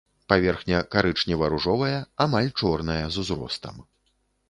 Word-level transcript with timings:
Паверхня 0.31 0.79
карычнева-ружовая, 0.95 2.01
амаль 2.27 2.53
чорная 2.63 3.01
з 3.13 3.25
узростам. 3.25 3.83